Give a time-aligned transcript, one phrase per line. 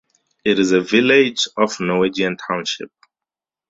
[0.43, 2.91] It is a village of Norwegian Township.